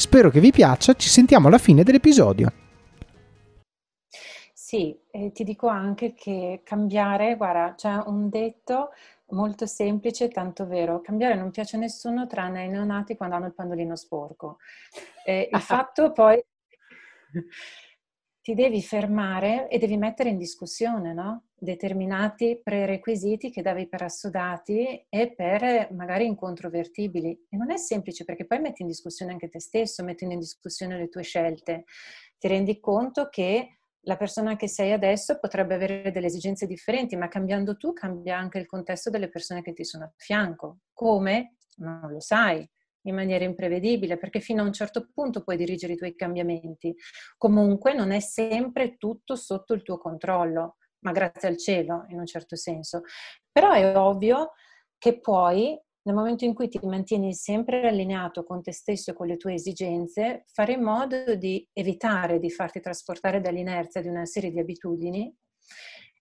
Spero 0.00 0.30
che 0.30 0.40
vi 0.40 0.50
piaccia, 0.50 0.94
ci 0.94 1.10
sentiamo 1.10 1.48
alla 1.48 1.58
fine 1.58 1.82
dell'episodio. 1.82 2.50
Sì, 4.54 4.98
e 5.10 5.30
ti 5.32 5.44
dico 5.44 5.66
anche 5.66 6.14
che 6.14 6.62
cambiare, 6.64 7.36
guarda, 7.36 7.74
c'è 7.76 8.00
un 8.06 8.30
detto 8.30 8.92
molto 9.32 9.66
semplice, 9.66 10.28
tanto 10.28 10.66
vero. 10.66 11.02
Cambiare 11.02 11.34
non 11.34 11.50
piace 11.50 11.76
a 11.76 11.80
nessuno 11.80 12.26
tranne 12.26 12.62
ai 12.62 12.70
neonati 12.70 13.14
quando 13.14 13.36
hanno 13.36 13.46
il 13.48 13.52
pandolino 13.52 13.94
sporco. 13.94 14.56
Eh, 15.22 15.50
il 15.52 15.60
fatto 15.60 16.12
poi 16.12 16.42
ti 18.42 18.54
devi 18.54 18.80
fermare 18.82 19.68
e 19.68 19.78
devi 19.78 19.96
mettere 19.96 20.30
in 20.30 20.38
discussione 20.38 21.12
no? 21.12 21.48
determinati 21.54 22.58
prerequisiti 22.62 23.50
che 23.50 23.60
davi 23.60 23.86
per 23.86 24.02
assodati 24.02 25.06
e 25.08 25.34
per 25.34 25.92
magari 25.92 26.24
incontrovertibili. 26.24 27.46
E 27.50 27.56
non 27.56 27.70
è 27.70 27.76
semplice 27.76 28.24
perché 28.24 28.46
poi 28.46 28.60
metti 28.60 28.80
in 28.80 28.88
discussione 28.88 29.32
anche 29.32 29.50
te 29.50 29.60
stesso, 29.60 30.02
metti 30.02 30.24
in 30.24 30.38
discussione 30.38 30.96
le 30.96 31.08
tue 31.08 31.22
scelte. 31.22 31.84
Ti 32.38 32.48
rendi 32.48 32.80
conto 32.80 33.28
che 33.28 33.80
la 34.04 34.16
persona 34.16 34.56
che 34.56 34.68
sei 34.68 34.92
adesso 34.92 35.38
potrebbe 35.38 35.74
avere 35.74 36.10
delle 36.10 36.26
esigenze 36.26 36.66
differenti, 36.66 37.16
ma 37.16 37.28
cambiando 37.28 37.76
tu 37.76 37.92
cambia 37.92 38.38
anche 38.38 38.58
il 38.58 38.66
contesto 38.66 39.10
delle 39.10 39.28
persone 39.28 39.60
che 39.60 39.74
ti 39.74 39.84
sono 39.84 40.04
a 40.04 40.12
fianco. 40.16 40.78
Come? 40.94 41.56
Non 41.76 42.10
lo 42.10 42.20
sai, 42.20 42.66
in 43.02 43.14
maniera 43.14 43.44
imprevedibile, 43.44 44.18
perché 44.18 44.40
fino 44.40 44.62
a 44.62 44.66
un 44.66 44.72
certo 44.72 45.08
punto 45.12 45.42
puoi 45.42 45.56
dirigere 45.56 45.94
i 45.94 45.96
tuoi 45.96 46.14
cambiamenti. 46.14 46.94
Comunque 47.36 47.94
non 47.94 48.10
è 48.10 48.20
sempre 48.20 48.96
tutto 48.96 49.36
sotto 49.36 49.74
il 49.74 49.82
tuo 49.82 49.98
controllo, 49.98 50.76
ma 51.00 51.12
grazie 51.12 51.48
al 51.48 51.56
cielo 51.56 52.04
in 52.08 52.18
un 52.18 52.26
certo 52.26 52.56
senso. 52.56 53.02
Però 53.50 53.72
è 53.72 53.96
ovvio 53.96 54.52
che 54.98 55.18
puoi 55.18 55.78
nel 56.02 56.14
momento 56.14 56.44
in 56.44 56.54
cui 56.54 56.68
ti 56.68 56.78
mantieni 56.82 57.34
sempre 57.34 57.86
allineato 57.86 58.42
con 58.42 58.62
te 58.62 58.72
stesso 58.72 59.10
e 59.10 59.14
con 59.14 59.26
le 59.26 59.36
tue 59.36 59.54
esigenze, 59.54 60.44
fare 60.46 60.72
in 60.72 60.82
modo 60.82 61.34
di 61.34 61.66
evitare 61.72 62.38
di 62.38 62.50
farti 62.50 62.80
trasportare 62.80 63.40
dall'inerzia 63.40 64.00
di 64.00 64.08
una 64.08 64.24
serie 64.24 64.50
di 64.50 64.58
abitudini 64.58 65.34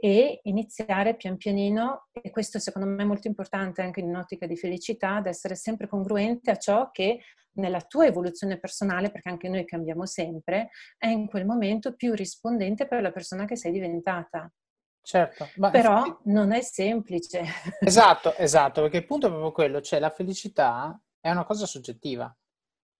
e 0.00 0.40
iniziare 0.44 1.14
pian 1.14 1.36
pianino, 1.36 2.08
e 2.12 2.30
questo 2.30 2.58
secondo 2.58 2.88
me 2.88 3.02
è 3.02 3.06
molto 3.06 3.28
importante 3.28 3.82
anche 3.82 4.00
in 4.00 4.08
un'ottica 4.08 4.46
di 4.46 4.56
felicità, 4.56 5.16
ad 5.16 5.26
essere 5.26 5.54
sempre 5.54 5.86
congruente 5.86 6.50
a 6.50 6.56
ciò 6.56 6.90
che 6.90 7.20
nella 7.52 7.82
tua 7.82 8.06
evoluzione 8.06 8.58
personale, 8.58 9.10
perché 9.10 9.28
anche 9.28 9.48
noi 9.48 9.64
cambiamo 9.64 10.06
sempre, 10.06 10.70
è 10.96 11.08
in 11.08 11.26
quel 11.26 11.44
momento 11.44 11.94
più 11.94 12.14
rispondente 12.14 12.86
per 12.86 13.02
la 13.02 13.12
persona 13.12 13.44
che 13.44 13.56
sei 13.56 13.72
diventata. 13.72 14.50
Certo, 15.02 15.48
però 15.70 16.06
infatti... 16.06 16.30
non 16.30 16.52
è 16.52 16.62
semplice. 16.62 17.44
Esatto, 17.80 18.34
esatto, 18.36 18.82
perché 18.82 18.98
il 18.98 19.06
punto 19.06 19.26
è 19.26 19.30
proprio 19.30 19.52
quello, 19.52 19.80
cioè 19.80 19.98
la 19.98 20.10
felicità 20.10 20.98
è 21.20 21.30
una 21.30 21.44
cosa 21.44 21.66
soggettiva. 21.66 22.34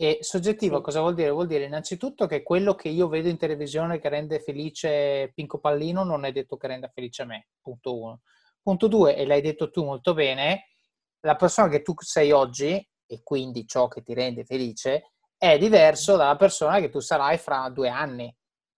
E 0.00 0.18
soggettivo 0.20 0.80
cosa 0.80 1.00
vuol 1.00 1.14
dire? 1.14 1.30
Vuol 1.30 1.48
dire 1.48 1.64
innanzitutto 1.64 2.26
che 2.26 2.44
quello 2.44 2.76
che 2.76 2.88
io 2.88 3.08
vedo 3.08 3.26
in 3.28 3.36
televisione 3.36 3.98
che 3.98 4.08
rende 4.08 4.38
felice 4.38 5.32
Pinco 5.34 5.58
Pallino 5.58 6.04
non 6.04 6.24
è 6.24 6.30
detto 6.30 6.56
che 6.56 6.68
renda 6.68 6.86
felice 6.86 7.22
a 7.22 7.24
me, 7.24 7.48
punto 7.60 8.00
uno. 8.00 8.20
Punto 8.62 8.86
due, 8.86 9.16
e 9.16 9.26
l'hai 9.26 9.40
detto 9.40 9.70
tu 9.70 9.82
molto 9.84 10.14
bene, 10.14 10.68
la 11.22 11.34
persona 11.34 11.68
che 11.68 11.82
tu 11.82 11.94
sei 11.98 12.30
oggi, 12.30 12.80
e 13.06 13.22
quindi 13.24 13.66
ciò 13.66 13.88
che 13.88 14.04
ti 14.04 14.14
rende 14.14 14.44
felice, 14.44 15.14
è 15.36 15.58
diverso 15.58 16.14
dalla 16.14 16.36
persona 16.36 16.78
che 16.78 16.90
tu 16.90 17.00
sarai 17.00 17.36
fra 17.36 17.68
due 17.68 17.88
anni 17.88 18.32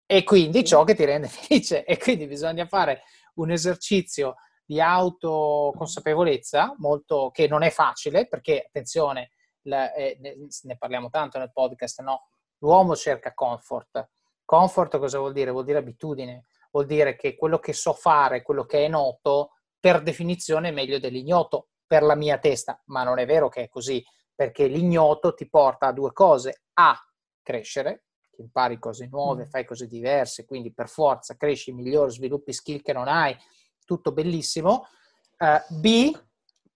e 0.06 0.24
quindi 0.24 0.64
ciò 0.64 0.84
che 0.84 0.94
ti 0.94 1.04
rende 1.04 1.28
felice. 1.28 1.84
E 1.84 1.98
quindi 1.98 2.26
bisogna 2.28 2.64
fare 2.64 3.02
un 3.34 3.50
esercizio 3.50 4.36
di 4.64 4.80
autoconsapevolezza 4.80 6.76
molto, 6.78 7.30
che 7.30 7.46
non 7.46 7.62
è 7.62 7.68
facile 7.68 8.26
perché, 8.26 8.64
attenzione, 8.68 9.32
la, 9.62 9.92
eh, 9.92 10.18
ne 10.62 10.76
parliamo 10.76 11.10
tanto 11.10 11.38
nel 11.38 11.52
podcast, 11.52 12.00
no? 12.02 12.28
L'uomo 12.58 12.94
cerca 12.96 13.34
comfort. 13.34 14.08
Comfort 14.44 14.98
cosa 14.98 15.18
vuol 15.18 15.32
dire? 15.32 15.50
Vuol 15.50 15.64
dire 15.64 15.78
abitudine, 15.78 16.46
vuol 16.70 16.86
dire 16.86 17.16
che 17.16 17.36
quello 17.36 17.58
che 17.58 17.72
so 17.72 17.92
fare, 17.92 18.42
quello 18.42 18.64
che 18.64 18.84
è 18.84 18.88
noto, 18.88 19.52
per 19.78 20.02
definizione 20.02 20.68
è 20.68 20.72
meglio 20.72 20.98
dell'ignoto 20.98 21.68
per 21.86 22.02
la 22.02 22.14
mia 22.14 22.38
testa, 22.38 22.80
ma 22.86 23.02
non 23.02 23.18
è 23.18 23.26
vero 23.26 23.48
che 23.48 23.62
è 23.62 23.68
così, 23.68 24.04
perché 24.34 24.66
l'ignoto 24.66 25.34
ti 25.34 25.48
porta 25.48 25.86
a 25.86 25.92
due 25.92 26.12
cose, 26.12 26.62
a 26.74 26.96
crescere, 27.42 28.04
impari 28.36 28.78
cose 28.78 29.08
nuove, 29.10 29.44
mm. 29.44 29.48
fai 29.48 29.64
cose 29.64 29.86
diverse, 29.86 30.44
quindi 30.44 30.72
per 30.72 30.88
forza 30.88 31.36
cresci, 31.36 31.72
migliori, 31.72 32.10
sviluppi 32.10 32.52
skill 32.52 32.82
che 32.82 32.92
non 32.92 33.08
hai, 33.08 33.36
tutto 33.84 34.12
bellissimo. 34.12 34.86
Uh, 35.38 35.74
B, 35.80 36.12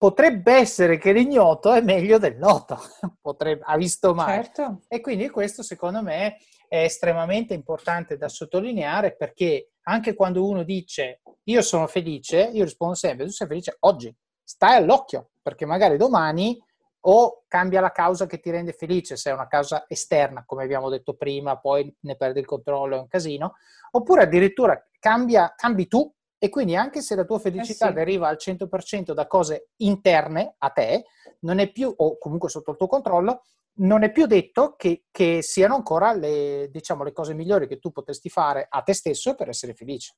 potrebbe 0.05 0.53
essere 0.53 0.99
che 0.99 1.13
l'ignoto 1.13 1.73
è 1.73 1.81
meglio 1.81 2.19
del 2.19 2.37
noto, 2.37 2.79
potrebbe, 3.23 3.63
ha 3.65 3.75
visto 3.79 4.13
mai. 4.13 4.45
Certo. 4.45 4.83
E 4.87 5.01
quindi 5.01 5.31
questo 5.31 5.63
secondo 5.63 6.03
me 6.03 6.37
è 6.69 6.83
estremamente 6.83 7.55
importante 7.55 8.19
da 8.19 8.29
sottolineare 8.29 9.17
perché 9.17 9.71
anche 9.85 10.13
quando 10.13 10.47
uno 10.47 10.63
dice 10.63 11.23
io 11.45 11.63
sono 11.63 11.87
felice, 11.87 12.51
io 12.53 12.65
rispondo 12.65 12.93
sempre, 12.93 13.25
tu 13.25 13.31
sei 13.31 13.47
felice 13.47 13.77
oggi, 13.81 14.15
stai 14.43 14.77
all'occhio, 14.77 15.31
perché 15.41 15.65
magari 15.65 15.97
domani 15.97 16.63
o 17.07 17.45
cambia 17.49 17.81
la 17.81 17.91
causa 17.91 18.27
che 18.27 18.41
ti 18.41 18.51
rende 18.51 18.75
felice, 18.75 19.17
se 19.17 19.31
è 19.31 19.33
una 19.33 19.49
causa 19.49 19.87
esterna, 19.89 20.45
come 20.45 20.65
abbiamo 20.65 20.91
detto 20.91 21.15
prima, 21.15 21.59
poi 21.59 21.91
ne 22.01 22.17
perdi 22.17 22.41
il 22.41 22.47
controllo, 22.47 22.97
è 22.97 23.01
un 23.01 23.09
casino, 23.09 23.55
oppure 23.93 24.25
addirittura 24.25 24.87
cambia, 24.99 25.55
cambi 25.57 25.89
tu 25.89 26.14
e 26.45 26.51
quindi 26.51 26.77
anche 26.77 27.01
se 27.01 27.15
la 27.15 27.25
tua 27.25 27.39
felicità 27.39 27.87
eh 27.87 27.89
sì. 27.89 27.95
deriva 27.95 28.29
al 28.29 28.37
100% 28.37 29.15
da 29.15 29.27
cose 29.27 29.71
interne 29.77 30.57
a 30.59 30.69
te, 30.69 31.07
non 31.41 31.59
è 31.59 31.73
più, 31.73 31.91
o 31.97 32.19
comunque 32.19 32.51
sotto 32.51 32.73
il 32.73 32.77
tuo 32.77 32.87
controllo, 32.87 33.45
non 33.77 34.03
è 34.03 34.13
più 34.13 34.27
detto 34.27 34.75
che, 34.77 35.05
che 35.11 35.39
siano 35.41 35.75
ancora 35.75 36.13
le, 36.13 36.69
diciamo, 36.71 37.03
le 37.03 37.13
cose 37.13 37.33
migliori 37.33 37.67
che 37.67 37.79
tu 37.79 37.93
potresti 37.93 38.29
fare 38.29 38.67
a 38.69 38.83
te 38.83 38.93
stesso 38.93 39.35
per 39.35 39.49
essere 39.49 39.73
felice. 39.73 40.17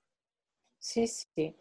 Sì, 0.76 1.06
sì. 1.06 1.54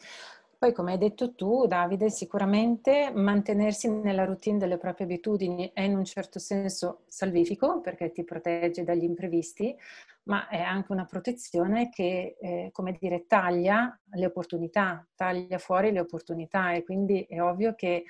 Poi, 0.57 0.73
come 0.73 0.93
hai 0.93 0.97
detto 0.97 1.35
tu, 1.35 1.67
Davide, 1.67 2.09
sicuramente 2.09 3.11
mantenersi 3.13 3.87
nella 3.87 4.25
routine 4.25 4.57
delle 4.57 4.79
proprie 4.79 5.05
abitudini 5.05 5.69
è 5.75 5.81
in 5.81 5.95
un 5.95 6.05
certo 6.05 6.39
senso 6.39 7.03
salvifico 7.05 7.81
perché 7.81 8.11
ti 8.11 8.23
protegge 8.23 8.83
dagli 8.83 9.03
imprevisti, 9.03 9.77
ma 10.25 10.47
è 10.47 10.59
anche 10.59 10.91
una 10.91 11.05
protezione 11.05 11.89
che, 11.89 12.37
eh, 12.39 12.69
come 12.71 12.95
dire, 12.99 13.25
taglia 13.27 13.99
le 14.11 14.25
opportunità, 14.25 15.07
taglia 15.15 15.57
fuori 15.57 15.91
le 15.91 15.99
opportunità 15.99 16.73
e 16.73 16.83
quindi 16.83 17.21
è 17.23 17.41
ovvio 17.41 17.75
che 17.75 18.05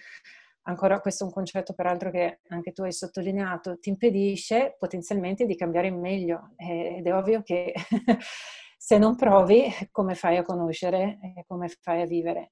ancora 0.64 1.00
questo 1.00 1.24
è 1.24 1.28
un 1.28 1.34
concetto 1.34 1.74
peraltro 1.74 2.12
che 2.12 2.40
anche 2.50 2.72
tu 2.72 2.84
hai 2.84 2.92
sottolineato, 2.94 3.80
ti 3.80 3.90
impedisce 3.90 4.76
potenzialmente 4.80 5.46
di 5.46 5.56
cambiare 5.56 5.88
in 5.88 6.00
meglio 6.00 6.54
ed 6.58 7.06
è 7.06 7.14
ovvio 7.14 7.42
che 7.44 7.74
se 8.78 8.98
non 8.98 9.16
provi 9.16 9.66
come 9.92 10.16
fai 10.16 10.38
a 10.38 10.44
conoscere 10.44 11.20
come 11.48 11.68
fai 11.70 12.02
a 12.02 12.06
vivere. 12.06 12.52